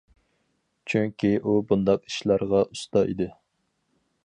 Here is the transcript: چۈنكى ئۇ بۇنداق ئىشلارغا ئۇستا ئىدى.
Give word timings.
چۈنكى 0.93 1.29
ئۇ 1.43 1.53
بۇنداق 1.73 2.09
ئىشلارغا 2.11 2.65
ئۇستا 2.71 3.07
ئىدى. 3.11 3.31